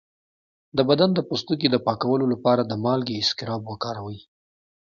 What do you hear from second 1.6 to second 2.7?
د پاکولو لپاره